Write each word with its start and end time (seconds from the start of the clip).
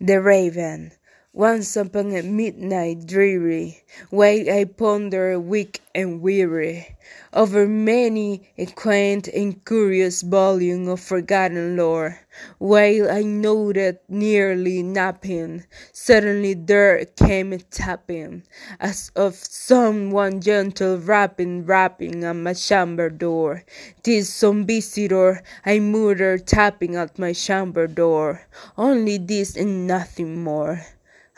The 0.00 0.20
Raven. 0.20 0.92
Once 1.38 1.76
upon 1.76 2.10
a 2.16 2.22
midnight 2.24 3.06
dreary, 3.06 3.80
while 4.10 4.50
I 4.50 4.64
ponder 4.64 5.38
weak 5.38 5.80
and 5.94 6.20
weary 6.20 6.96
over 7.32 7.68
many 7.68 8.50
a 8.58 8.66
quaint 8.66 9.28
and 9.28 9.64
curious 9.64 10.22
volume 10.22 10.88
of 10.88 10.98
forgotten 10.98 11.76
lore, 11.76 12.18
while 12.58 13.08
I 13.08 13.22
nodded 13.22 14.00
nearly 14.08 14.82
napping, 14.82 15.62
suddenly 15.92 16.54
there 16.54 17.04
came 17.04 17.52
a 17.52 17.58
tapping, 17.58 18.42
as 18.80 19.12
of 19.14 19.36
some 19.36 20.10
one 20.10 20.40
gentle 20.40 20.98
rapping, 20.98 21.64
rapping 21.66 22.24
at 22.24 22.34
my 22.34 22.54
chamber 22.54 23.10
door. 23.10 23.62
'Tis 24.02 24.28
some 24.28 24.66
visitor, 24.66 25.40
I 25.64 25.78
muttered, 25.78 26.48
tapping 26.48 26.96
at 26.96 27.16
my 27.16 27.32
chamber 27.32 27.86
door. 27.86 28.40
Only 28.76 29.18
this 29.18 29.54
and 29.54 29.86
nothing 29.86 30.42
more. 30.42 30.84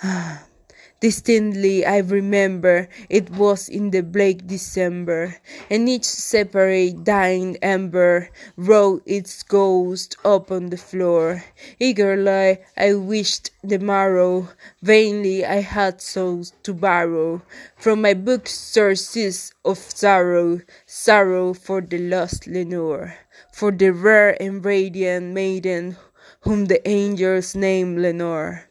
Distinctly 1.01 1.85
I 1.85 1.99
remember 1.99 2.89
it 3.11 3.29
was 3.29 3.69
in 3.69 3.91
the 3.91 4.03
bleak 4.03 4.47
December, 4.47 5.37
and 5.69 5.91
each 5.91 6.05
separate 6.05 7.05
dying 7.05 7.59
ember 7.61 8.31
wrote 8.57 9.03
its 9.05 9.43
ghost 9.43 10.17
upon 10.25 10.71
the 10.71 10.79
floor. 10.79 11.45
Eagerly 11.79 12.61
I 12.79 12.95
wished 12.95 13.51
the 13.63 13.79
morrow, 13.79 14.49
vainly 14.81 15.45
I 15.45 15.61
had 15.61 16.01
souls 16.01 16.55
to 16.63 16.73
borrow 16.73 17.43
from 17.77 18.01
my 18.01 18.15
book 18.15 18.49
sources 18.49 19.53
of 19.65 19.77
sorrow, 19.77 20.63
sorrow 20.87 21.53
for 21.53 21.83
the 21.83 21.99
lost 21.99 22.47
Lenore, 22.47 23.17
for 23.53 23.71
the 23.71 23.91
rare 23.91 24.41
and 24.41 24.65
radiant 24.65 25.35
maiden 25.35 25.99
whom 26.41 26.67
the 26.67 26.81
angels 26.89 27.55
name 27.55 27.99
Lenore 27.99 28.70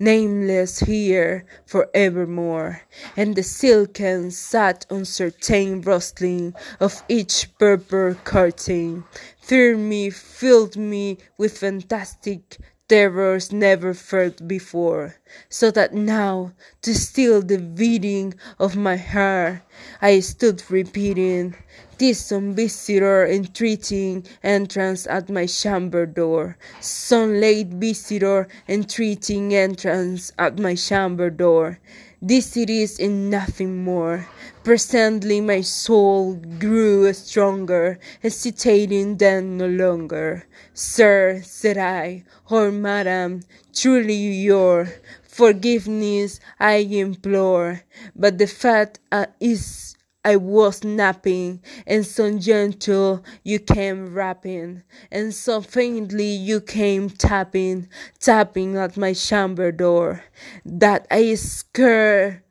nameless 0.00 0.80
here 0.80 1.44
for 1.66 1.88
evermore, 1.94 2.80
and 3.16 3.36
the 3.36 3.42
silken, 3.42 4.30
sad, 4.30 4.86
uncertain 4.90 5.82
rustling 5.82 6.54
of 6.80 7.02
each 7.08 7.48
purple 7.58 8.14
curtain. 8.24 9.04
Filled 9.40 9.78
me, 9.78 10.10
filled 10.10 10.76
me 10.76 11.18
with 11.36 11.58
fantastic 11.58 12.58
terrors 12.90 13.52
never 13.52 13.94
felt 13.94 14.48
before, 14.48 15.14
so 15.48 15.70
that 15.70 15.94
now, 15.94 16.52
to 16.82 16.92
still 16.92 17.40
the 17.40 17.56
beating 17.56 18.34
of 18.58 18.74
my 18.74 18.96
heart, 18.96 19.62
I 20.02 20.18
stood 20.18 20.64
repeating, 20.68 21.54
"'Tis 21.98 22.18
some 22.18 22.52
visitor 22.52 23.24
entreating 23.24 24.26
entrance 24.42 25.06
at 25.06 25.30
my 25.30 25.46
chamber 25.46 26.04
door, 26.04 26.58
some 26.80 27.40
late 27.40 27.68
visitor 27.68 28.48
entreating 28.68 29.54
entrance 29.54 30.32
at 30.36 30.58
my 30.58 30.74
chamber 30.74 31.30
door. 31.30 31.78
This 32.22 32.56
it 32.56 32.68
is 32.68 32.98
and 33.00 33.30
nothing 33.30 33.82
more. 33.82 34.28
Presently 34.62 35.40
my 35.40 35.62
soul 35.62 36.34
grew 36.34 37.10
stronger, 37.14 37.98
hesitating 38.22 39.16
then 39.16 39.56
no 39.56 39.66
longer. 39.66 40.46
Sir, 40.74 41.40
said 41.42 41.78
I, 41.78 42.24
or 42.50 42.70
madam, 42.70 43.40
truly 43.74 44.14
your 44.14 44.92
forgiveness 45.22 46.40
I 46.58 46.84
implore, 46.84 47.82
but 48.14 48.36
the 48.36 48.46
fact 48.46 48.98
uh, 49.10 49.26
is 49.40 49.96
I 50.24 50.36
was 50.36 50.84
napping, 50.84 51.62
and 51.86 52.04
so 52.04 52.38
gentle 52.38 53.24
you 53.42 53.58
came 53.58 54.14
rapping, 54.14 54.82
and 55.10 55.32
so 55.32 55.62
faintly 55.62 56.30
you 56.30 56.60
came 56.60 57.08
tapping, 57.08 57.88
tapping 58.18 58.76
at 58.76 58.98
my 58.98 59.14
chamber 59.14 59.72
door, 59.72 60.24
that 60.64 61.06
I 61.10 61.34
scared 61.36 62.42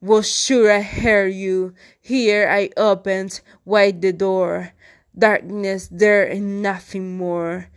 was 0.00 0.30
sure 0.30 0.70
I 0.70 0.82
heard 0.82 1.32
you. 1.32 1.74
Here 2.00 2.48
I 2.48 2.70
opened 2.76 3.40
wide 3.64 4.02
the 4.02 4.12
door. 4.12 4.72
Darkness 5.18 5.88
there 5.90 6.24
and 6.24 6.60
nothing 6.62 7.16
more. 7.16 7.68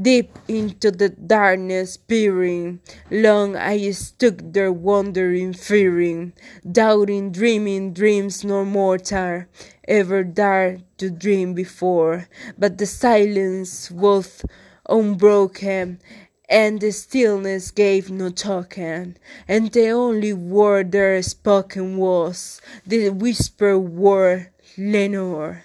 Deep 0.00 0.38
into 0.48 0.90
the 0.90 1.10
darkness 1.10 1.98
peering, 1.98 2.80
long 3.10 3.54
I 3.56 3.90
stood 3.90 4.54
there 4.54 4.72
wondering, 4.72 5.52
fearing, 5.52 6.32
doubting, 6.70 7.30
dreaming 7.30 7.92
dreams 7.92 8.42
no 8.42 8.64
mortal 8.64 9.44
ever 9.86 10.24
dared 10.24 10.82
to 10.96 11.10
dream 11.10 11.52
before. 11.52 12.26
But 12.56 12.78
the 12.78 12.86
silence 12.86 13.90
was 13.90 14.42
unbroken, 14.88 16.00
and 16.48 16.80
the 16.80 16.90
stillness 16.90 17.70
gave 17.70 18.10
no 18.10 18.30
token, 18.30 19.18
and 19.46 19.70
the 19.72 19.90
only 19.90 20.32
word 20.32 20.92
there 20.92 21.20
spoken 21.22 21.98
was 21.98 22.62
the 22.86 23.10
whispered 23.10 23.78
word 23.78 24.48
Lenore. 24.78 25.64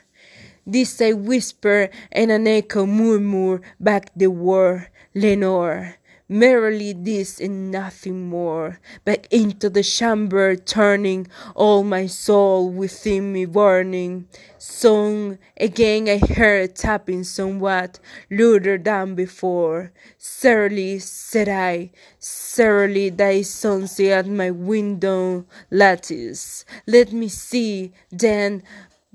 This 0.70 1.02
I 1.02 1.14
whisper, 1.14 1.90
and 2.12 2.30
an 2.30 2.46
echo 2.46 2.86
murmur 2.86 3.62
back 3.80 4.12
the 4.14 4.28
word 4.28 4.90
Lenore. 5.16 5.96
Merely 6.30 6.92
this 6.92 7.40
and 7.40 7.72
nothing 7.72 8.28
more. 8.28 8.82
Back 9.06 9.32
into 9.32 9.70
the 9.70 9.82
chamber 9.82 10.58
turning, 10.58 11.28
all 11.56 11.84
my 11.84 12.08
soul 12.08 12.70
within 12.70 13.32
me 13.32 13.46
burning. 13.46 14.28
Song 14.58 15.38
again 15.56 16.10
I 16.10 16.18
heard 16.18 16.76
tapping 16.76 17.24
somewhat 17.24 18.00
louder 18.30 18.78
than 18.78 19.16
before. 19.16 19.94
Surely, 20.20 21.00
said 21.00 21.48
I, 21.48 21.92
surely 22.22 23.10
thy 23.10 23.42
sunset 23.44 24.26
at 24.26 24.28
my 24.28 24.52
window 24.52 25.46
lattice. 25.72 26.66
Let 26.86 27.14
me 27.14 27.30
see, 27.30 27.94
then, 28.12 28.64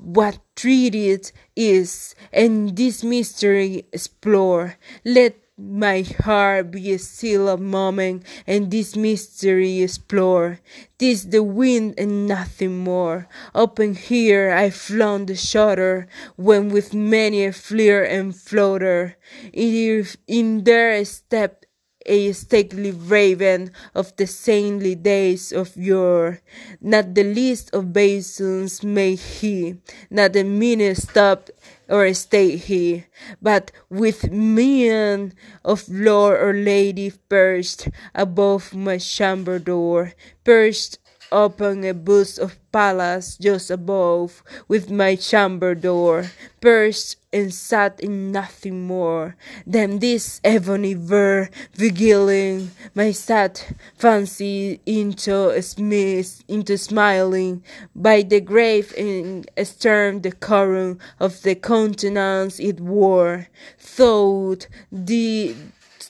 what 0.03 0.39
treated 0.57 1.31
is, 1.57 2.15
and 2.33 2.77
this 2.77 3.05
mystery 3.05 3.87
explore. 3.93 4.77
Let 5.05 5.37
my 5.57 6.03
heart 6.25 6.73
be 6.73 6.97
still 6.99 7.49
a 7.49 7.57
moment, 7.57 8.25
and 8.47 8.71
this 8.71 8.97
mystery 8.97 9.83
explore. 9.83 10.59
Tis 10.99 11.29
the 11.29 11.43
wind 11.43 11.95
and 11.99 12.27
nothing 12.27 12.79
more. 12.79 13.29
Open 13.55 13.95
here 13.95 14.51
I 14.51 14.71
flung 14.71 15.27
the 15.27 15.37
shutter, 15.37 16.09
when 16.37 16.71
with 16.71 16.95
many 16.95 17.45
a 17.45 17.53
flare 17.53 18.03
and 18.03 18.35
flutter, 18.35 19.17
if 19.53 20.17
in 20.27 20.65
there 20.65 21.05
stepped 21.05 21.67
a 22.07 22.33
stately 22.33 22.91
raven 22.91 23.71
of 23.95 24.15
the 24.17 24.27
saintly 24.27 24.95
days 24.95 25.53
of 25.53 25.77
yore. 25.77 26.41
Not 26.81 27.15
the 27.15 27.25
least 27.25 27.71
obeisance 27.75 28.83
made 28.83 29.19
he, 29.19 29.77
not 30.11 30.33
the 30.33 30.45
meanest 30.45 31.11
stop 31.11 31.51
or 31.89 32.13
stay 32.15 32.57
he, 32.57 33.05
but 33.41 33.71
with 33.91 34.31
mien 34.31 35.35
of 35.65 35.89
lord 35.89 36.41
or 36.41 36.53
lady 36.55 37.13
perched 37.29 37.89
above 38.15 38.75
my 38.75 38.99
chamber 38.99 39.59
door, 39.59 40.15
perched 40.45 40.99
upon 41.33 41.83
a 41.85 41.95
bust 41.95 42.39
of 42.39 42.59
Pallas 42.71 43.37
just 43.39 43.71
above, 43.71 44.43
with 44.69 44.91
my 44.91 45.17
chamber 45.17 45.75
door, 45.75 46.31
perched 46.61 47.17
and 47.33 47.53
sat 47.53 47.99
in 48.01 48.31
nothing 48.31 48.87
more 48.87 49.37
than 49.67 49.99
this 49.99 50.41
ebony 50.45 50.95
ver 50.95 51.49
beguiling 51.77 52.71
my 52.95 53.11
sad 53.11 53.59
fancy 53.97 54.81
into 54.85 55.49
a 55.49 55.63
smith 55.63 56.45
into 56.47 56.77
smiling 56.77 57.63
by 57.97 58.23
the 58.23 58.41
grave 58.41 58.93
and 58.99 59.51
stern 59.65 60.21
decorum 60.21 60.99
of 61.19 61.43
the 61.43 61.55
countenance 61.55 62.61
it 62.61 62.79
wore. 62.81 63.49
Thought 63.79 64.69
the 64.91 65.55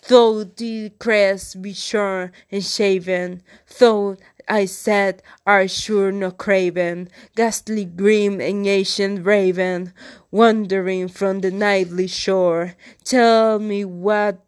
though 0.09 0.43
the 0.45 0.91
crest 0.99 1.63
be 1.63 1.73
shorn 1.73 2.33
and 2.51 2.65
shaven, 2.65 3.43
though 3.79 4.17
I 4.53 4.67
said, 4.67 5.23
are 5.47 5.67
sure 5.67 6.13
no 6.13 6.31
craven, 6.31 7.09
ghastly 7.35 7.87
grim 7.87 8.39
and 8.39 8.67
ancient 8.67 9.25
raven, 9.25 9.95
wandering 10.31 11.09
from 11.09 11.41
the 11.41 11.51
nightly 11.51 12.07
shore. 12.07 12.75
Tell 13.03 13.59
me 13.59 13.87
what 13.87 14.45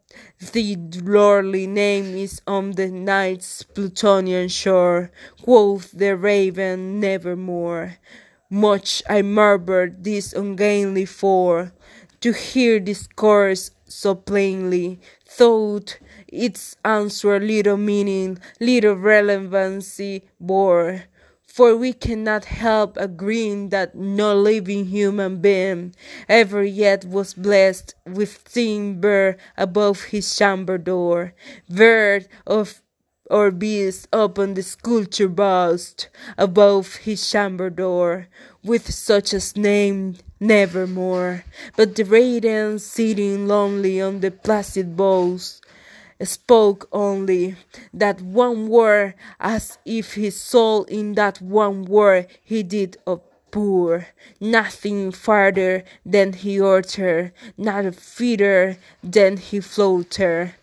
the 0.52 0.76
lordly 1.02 1.66
name 1.66 2.14
is 2.16 2.42
on 2.46 2.72
the 2.72 2.90
night's 2.90 3.62
Plutonian 3.62 4.48
shore. 4.48 5.10
Quoth 5.40 5.92
the 5.92 6.14
raven, 6.18 7.00
nevermore. 7.00 7.96
Much 8.50 9.02
I 9.08 9.22
marveled 9.22 10.04
this 10.04 10.34
ungainly 10.34 11.06
for, 11.06 11.72
to 12.20 12.32
hear 12.34 12.78
discourse 12.78 13.70
so 13.86 14.14
plainly, 14.14 15.00
thought 15.26 15.98
its 16.34 16.76
answer 16.84 17.38
little 17.38 17.76
meaning, 17.76 18.38
little 18.60 18.96
relevancy 18.96 20.24
bore. 20.40 21.04
for 21.46 21.76
we 21.76 21.92
cannot 21.92 22.46
help 22.46 22.96
agreeing 22.96 23.68
that 23.68 23.94
no 23.94 24.34
living 24.34 24.86
human 24.86 25.40
being 25.40 25.94
ever 26.28 26.64
yet 26.64 27.04
was 27.04 27.32
blessed 27.32 27.94
with 28.04 28.42
seeing 28.48 29.00
bird 29.00 29.38
above 29.56 30.10
his 30.10 30.26
chamber 30.36 30.76
door, 30.76 31.32
bird 31.70 32.26
of 32.44 32.82
or 33.30 33.50
beast 33.52 34.08
upon 34.12 34.54
the 34.54 34.62
sculpture 34.62 35.28
bust 35.28 36.08
above 36.36 36.96
his 36.96 37.30
chamber 37.30 37.70
door, 37.70 38.26
with 38.62 38.92
such 38.92 39.32
as 39.32 39.56
name 39.56 40.16
nevermore. 40.40 41.44
But 41.76 41.94
the 41.94 42.04
radiant 42.04 42.80
sitting 42.82 43.46
lonely 43.46 44.00
on 44.00 44.20
the 44.20 44.30
placid 44.30 44.96
boughs 44.96 45.60
spoke 46.22 46.88
only 46.92 47.56
that 47.92 48.20
one 48.20 48.68
word, 48.68 49.14
as 49.40 49.78
if 49.84 50.14
his 50.14 50.40
soul 50.40 50.84
in 50.84 51.14
that 51.14 51.40
one 51.40 51.84
word 51.84 52.26
he 52.42 52.62
did 52.62 52.96
pour, 53.50 54.06
nothing 54.40 55.12
farther 55.12 55.84
than 56.04 56.32
he 56.32 56.60
uttered, 56.60 57.32
not 57.56 57.86
a 57.86 57.92
fitter 57.92 58.76
than 59.02 59.36
he 59.36 59.60
floated 59.60 60.54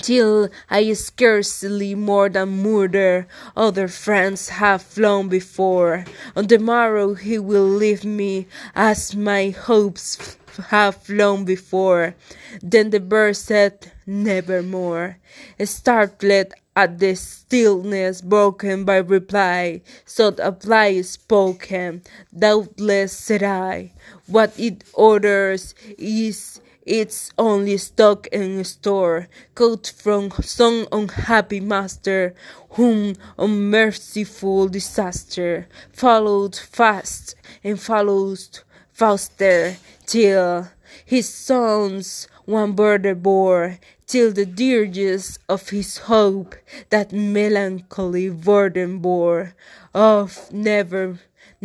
till 0.00 0.48
I 0.70 0.92
scarcely 0.94 1.94
more 1.94 2.28
than 2.28 2.62
murder 2.62 3.26
other 3.56 3.88
friends 3.88 4.48
have 4.48 4.82
flown 4.82 5.28
before. 5.28 6.04
On 6.34 6.46
the 6.46 6.58
morrow 6.58 7.14
he 7.14 7.38
will 7.38 7.68
leave 7.68 8.04
me 8.04 8.46
as 8.74 9.14
my 9.16 9.50
hopes 9.50 10.36
have 10.68 10.96
flown 11.02 11.44
before. 11.44 12.14
Then 12.62 12.90
the 12.90 13.00
bird 13.00 13.36
said, 13.36 13.92
Nevermore. 14.06 15.18
Startled 15.64 16.54
at 16.76 16.98
the 16.98 17.14
stillness 17.14 18.20
broken 18.20 18.84
by 18.84 18.96
reply, 18.96 19.80
sought 20.04 20.38
a 20.38 20.52
reply 20.52 21.00
spoken. 21.02 22.02
Doubtless 22.36 23.12
said 23.12 23.42
I, 23.42 23.92
what 24.26 24.52
it 24.58 24.84
orders 24.92 25.74
is 25.98 26.60
its 26.86 27.32
only 27.36 27.76
stock 27.76 28.28
in 28.28 28.62
store, 28.64 29.28
caught 29.54 29.92
from 29.96 30.30
some 30.40 30.86
unhappy 30.92 31.60
master, 31.60 32.34
whom 32.70 33.14
unmerciful 33.36 34.68
disaster 34.68 35.66
followed 35.92 36.54
fast 36.54 37.34
and 37.64 37.80
followed 37.80 38.60
faster, 38.92 39.76
till 40.06 40.68
his 41.04 41.28
sons 41.28 42.28
one 42.44 42.72
burden 42.72 43.18
bore, 43.18 43.78
till 44.06 44.30
the 44.30 44.46
dirges 44.46 45.38
of 45.48 45.70
his 45.70 45.98
hope 45.98 46.54
that 46.90 47.12
melancholy 47.12 48.30
burden 48.30 48.98
bore, 49.00 49.54
of 49.92 50.50
never 50.52 51.18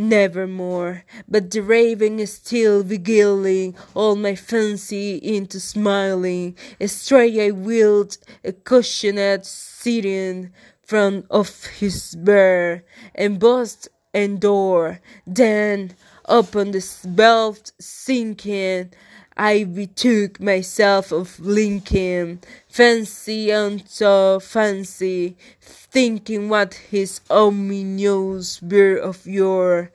nevermore. 0.09 1.06
But 1.27 1.51
the 1.51 1.62
raven 1.62 2.19
is 2.19 2.33
still 2.33 2.83
beguiling 2.83 3.75
all 3.94 4.15
my 4.15 4.36
fancy 4.36 5.15
into 5.18 5.59
smiling. 5.59 6.57
Astray 6.80 7.48
I 7.48 7.51
willed 7.51 8.18
a 8.44 8.51
cushioned 8.51 9.45
sitting 9.45 10.51
front 10.83 11.25
of 11.30 11.65
his 11.65 12.15
bear, 12.15 12.83
embossed 13.15 13.88
and 14.13 14.42
door. 14.42 15.00
Then 15.25 15.95
upon 16.25 16.71
the 16.71 16.86
belt 17.06 17.71
sinking, 17.80 18.92
I 19.38 19.63
betook 19.63 20.42
myself 20.42 21.12
of 21.12 21.39
Lincoln, 21.39 22.42
fancy 22.68 23.51
unto 23.51 24.39
fancy, 24.42 25.38
thinking 25.62 26.50
what 26.50 26.74
his 26.74 27.22
ominous 27.30 28.60
beard 28.60 29.00
of 29.00 29.25
yore, 29.25 29.92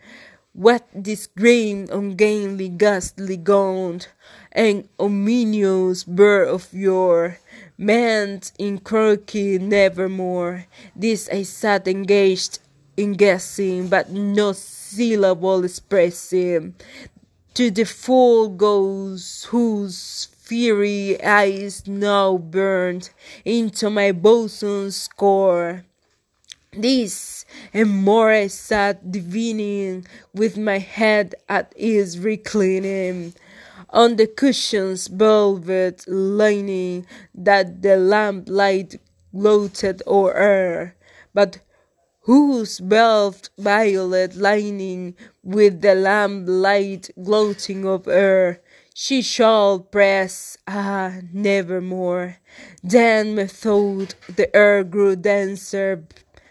what 0.55 0.89
this 0.95 1.27
grim, 1.27 1.87
ungainly, 1.93 2.71
ghastly 2.71 3.37
gaunt, 3.37 4.09
and 4.53 4.89
ominous 4.99 6.05
bird 6.05 6.49
of 6.49 6.73
yore, 6.73 7.39
meant 7.77 8.53
in 8.59 8.79
croaky 8.79 9.59
nevermore. 9.59 10.65
This 10.97 11.29
I 11.29 11.43
sat 11.43 11.87
engaged 11.87 12.61
in 12.97 13.13
guessing, 13.13 13.89
but 13.89 14.11
no 14.11 14.53
syllable 14.53 15.63
expressing 15.63 16.75
to 17.57 17.71
the 17.71 17.87
full 17.87 18.51
goes 18.51 19.45
whose 19.49 20.29
fiery 20.43 21.19
eyes 21.25 21.89
now 21.89 22.37
burned 22.37 23.09
into 23.47 23.89
my 23.89 24.13
bosom's 24.13 25.09
core. 25.09 25.83
This 26.75 27.47
and 27.73 27.89
more 27.89 28.31
I 28.31 28.49
sat 28.49 29.11
divining 29.11 30.07
with 30.35 30.59
my 30.59 30.77
head 30.77 31.35
at 31.49 31.73
ease 31.79 32.19
reclining 32.19 33.33
on 33.89 34.17
the 34.17 34.27
cushion's 34.27 35.07
velvet 35.07 36.05
lining 36.07 37.07
that 37.35 37.81
the 37.81 37.97
lamplight 37.97 39.01
gloated 39.35 40.03
o'er, 40.07 40.95
but 41.33 41.61
whose 42.27 42.79
velvet 42.81 43.49
violet 43.57 44.35
lining 44.35 45.15
with 45.45 45.81
the 45.81 45.95
lamplight 45.95 47.09
gloating 47.23 47.87
of 47.87 48.05
her. 48.07 48.61
She 48.93 49.23
shall 49.23 49.79
press 49.79 50.59
ah 50.67 51.21
nevermore. 51.33 52.39
Then 52.83 53.37
methought 53.37 54.17
the 54.35 54.55
air 54.57 54.83
grew 54.83 55.15
denser 55.15 56.03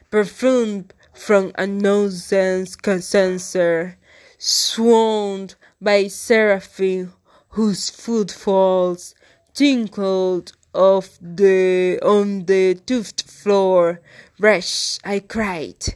perfumed 0.10 0.94
from 1.13 1.51
a 1.57 1.68
nonsense 1.68 2.77
censer 3.01 3.98
swooned 4.38 5.56
by 5.81 6.07
seraphim 6.07 7.12
whose 7.50 7.89
footfalls 7.89 9.13
tinkled 9.54 10.54
of 10.75 11.18
the 11.22 12.00
on 12.04 12.45
the 12.45 12.75
tufted 12.86 13.30
floor 13.30 14.01
Wretch, 14.38 15.00
I 15.06 15.19
cried, 15.19 15.95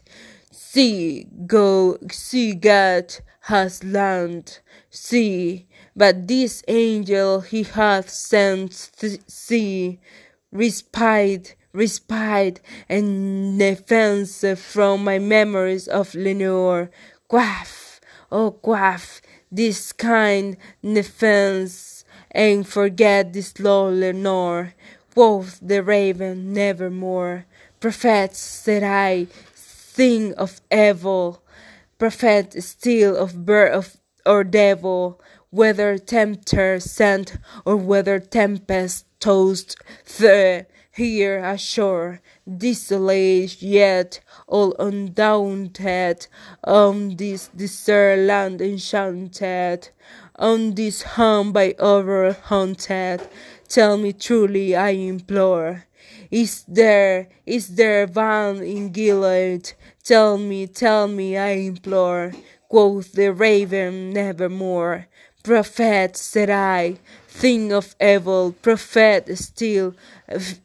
see, 0.50 1.28
go, 1.46 1.98
see, 2.10 2.54
God 2.54 3.14
has 3.42 3.84
land, 3.84 4.60
see, 4.90 5.68
but 5.94 6.30
this 6.30 6.64
angel 6.70 7.42
he 7.42 7.64
hath 7.64 8.10
sent, 8.10 8.72
see, 9.28 10.00
respite, 10.54 11.56
respite, 11.74 12.62
and 12.88 13.60
defense 13.60 14.46
from 14.56 15.04
my 15.04 15.20
memories 15.20 15.90
of 15.90 16.16
Lenore. 16.16 16.90
Quaff, 17.28 18.00
oh, 18.32 18.52
quaff, 18.52 19.22
this 19.52 19.92
kind 19.92 20.56
defense, 20.82 21.99
and 22.32 22.68
forget 22.68 23.34
this 23.34 23.60
low 23.60 23.90
Lenore. 23.90 24.74
Quoth 25.14 25.60
the 25.62 25.84
raven, 25.84 26.54
nevermore. 26.54 27.46
Prophet, 27.80 28.36
said 28.36 28.84
I, 28.84 29.28
thing 29.54 30.34
of 30.36 30.62
evil, 30.72 31.42
prophet 31.98 32.64
still 32.64 33.18
of 33.18 33.46
bird 33.46 33.74
of 33.74 33.98
or 34.26 34.44
devil, 34.44 35.20
whether 35.50 35.98
tempter 35.98 36.80
sent 36.80 37.38
or 37.66 37.76
whether 37.76 38.20
tempest 38.20 39.06
tossed 39.20 39.76
the 40.18 40.66
here 40.92 41.40
ashore, 41.44 42.22
desolate 42.46 43.62
yet 43.62 44.20
all 44.48 44.76
undaunted, 44.80 46.28
on 46.64 47.16
this 47.16 47.50
desert 47.56 48.20
land 48.20 48.62
enchanted, 48.62 49.90
on 50.40 50.74
this 50.74 51.04
home 51.04 51.52
by 51.52 51.76
over 51.78 52.34
haunted. 52.34 53.22
Tell 53.68 53.98
me 53.98 54.14
truly, 54.14 54.76
I 54.76 54.92
implore, 54.92 55.86
is 56.32 56.64
there, 56.68 57.28
is 57.46 57.76
there 57.76 58.08
van 58.08 58.64
in 58.64 58.92
Gilead? 58.92 59.74
Tell 60.04 60.38
me, 60.38 60.68
tell 60.68 61.08
me, 61.08 61.38
I 61.38 61.52
implore. 61.52 62.34
Quoth 62.68 63.14
the 63.14 63.34
raven, 63.34 64.12
nevermore. 64.12 65.08
Prophet, 65.44 66.16
said 66.18 66.50
I, 66.50 66.98
thing 67.28 67.72
of 67.72 67.96
evil, 68.02 68.52
prophet 68.62 69.36
still, 69.38 69.96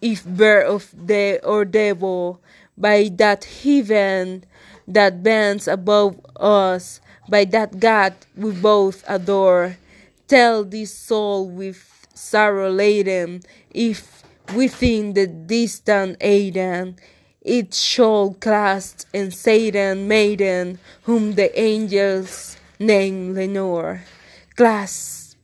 if 0.03 0.25
bird 0.25 0.67
of 0.67 0.91
the 0.93 1.41
or 1.45 1.65
devil, 1.65 2.41
by 2.77 3.09
that 3.15 3.45
heaven 3.45 4.45
that 4.87 5.23
bends 5.23 5.69
above 5.69 6.21
us, 6.37 7.01
by 7.29 7.45
that 7.47 7.81
God 7.81 8.15
we 8.37 8.53
both 8.53 9.05
adore. 9.07 9.77
Tell 10.29 10.65
this 10.65 10.93
soul 10.93 11.49
with 11.49 12.07
sorrow 12.15 12.71
laden, 12.71 13.43
if 13.71 14.25
Within 14.53 15.15
the 15.15 15.27
distant 15.27 16.21
Aidenn, 16.21 16.97
it 17.41 17.73
shall 17.73 18.35
clasp 18.35 19.09
and 19.13 19.33
Satan 19.33 20.07
maiden, 20.07 20.79
whom 21.05 21.33
the 21.33 21.49
angels 21.59 22.57
name 22.79 23.35
Lenore. 23.35 24.05
Clasp 24.55 25.37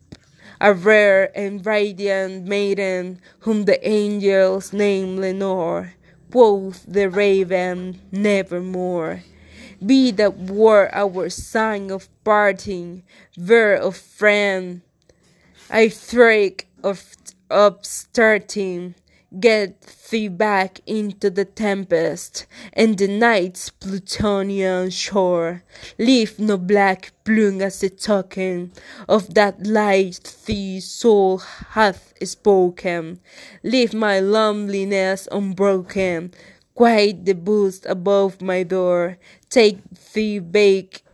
a 0.61 0.75
rare 0.75 1.37
and 1.37 1.65
radiant 1.65 2.47
maiden, 2.47 3.19
whom 3.41 3.65
the 3.65 3.81
angels 3.89 4.75
name 4.75 5.17
Lenore. 5.17 5.95
Quoth 6.31 6.85
the 6.87 7.09
raven, 7.09 7.99
nevermore. 8.13 9.23
Be 9.85 10.11
that 10.13 10.39
were 10.39 10.91
our 10.93 11.29
sign 11.29 11.91
of 11.91 12.09
parting, 12.25 13.03
ver 13.37 13.75
of 13.75 13.97
friend. 13.97 14.83
I 15.71 15.89
threak 15.89 16.69
of 16.83 17.15
upstarting, 17.51 18.95
get 19.39 19.81
thee 20.11 20.29
back 20.29 20.81
into 20.87 21.31
the 21.31 21.45
tempest 21.45 22.47
and 22.73 22.99
the 22.99 23.07
night's 23.07 23.71
plutonian 23.71 24.91
shore. 24.91 25.63
Leave 25.99 26.39
no 26.39 26.57
black 26.57 27.13
plume 27.25 27.63
as 27.63 27.83
a 27.83 27.91
token 27.91 28.73
of 29.09 29.35
that 29.35 29.67
light 29.67 30.37
the 30.47 30.81
soul 30.81 31.39
hath 31.39 32.13
spoken. 32.25 33.21
Leave 33.63 33.95
my 33.95 34.19
loneliness 34.19 35.29
unbroken. 35.31 36.33
Quiet 36.81 37.27
the 37.27 37.35
boost 37.35 37.85
above 37.85 38.41
my 38.41 38.63
door. 38.63 39.19
Take 39.51 39.81
the 40.15 40.39
bake 40.39 41.05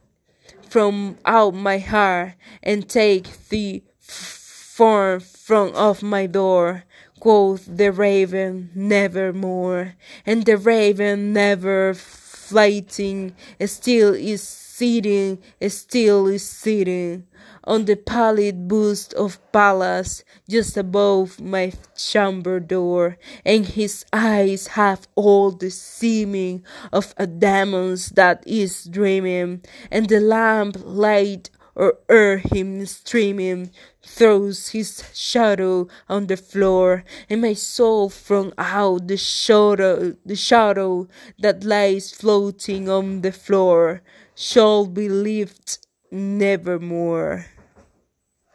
from 0.68 1.18
out 1.24 1.54
my 1.54 1.78
heart 1.78 2.34
and 2.62 2.88
take 2.88 3.48
the 3.48 3.82
form 3.98 5.18
from 5.18 5.74
off 5.74 6.04
my 6.04 6.26
door. 6.26 6.84
Quoth 7.18 7.66
the 7.66 7.90
raven, 7.90 8.70
nevermore, 8.76 9.96
and 10.24 10.44
the 10.44 10.56
raven 10.56 11.32
never 11.32 11.94
flighting, 11.94 13.34
still 13.66 14.14
is 14.14 14.65
sitting, 14.76 15.38
still 15.68 16.26
is 16.26 16.46
sitting 16.46 17.26
on 17.64 17.84
the 17.86 17.96
pallid 17.96 18.68
bust 18.68 19.14
of 19.14 19.40
Pallas 19.50 20.22
just 20.48 20.76
above 20.76 21.40
my 21.40 21.72
chamber 21.96 22.60
door, 22.60 23.16
and 23.44 23.64
his 23.66 24.04
eyes 24.12 24.68
have 24.68 25.08
all 25.14 25.50
the 25.50 25.70
seeming 25.70 26.62
of 26.92 27.14
a 27.16 27.26
demon's 27.26 28.10
that 28.10 28.42
is 28.46 28.84
dreaming, 28.84 29.62
and 29.90 30.08
the 30.08 30.20
lamp 30.20 30.76
light 30.84 31.50
or 31.76 31.98
o'er 32.10 32.38
him 32.38 32.84
streaming 32.86 33.70
throws 34.02 34.70
his 34.70 35.04
shadow 35.14 35.86
on 36.08 36.26
the 36.26 36.36
floor, 36.36 37.04
and 37.28 37.42
my 37.42 37.52
soul 37.52 38.08
from 38.08 38.52
out 38.56 39.06
the 39.06 39.16
shadow, 39.16 40.16
the 40.24 40.34
shadow 40.34 41.06
that 41.38 41.62
lies 41.62 42.10
floating 42.10 42.88
on 42.88 43.20
the 43.20 43.32
floor, 43.32 44.02
shall 44.34 44.86
be 44.86 45.08
lifted 45.08 45.86
nevermore. 46.10 47.46